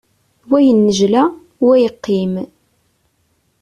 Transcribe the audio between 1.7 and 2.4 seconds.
yeqqim.